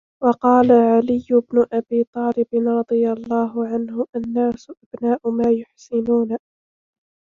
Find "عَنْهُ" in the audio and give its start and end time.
3.67-4.05